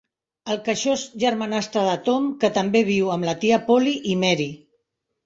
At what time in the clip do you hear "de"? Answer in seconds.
1.87-1.93